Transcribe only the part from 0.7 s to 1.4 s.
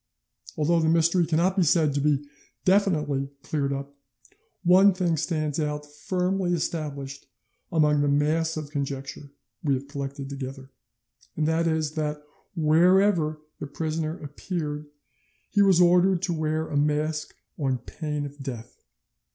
the mystery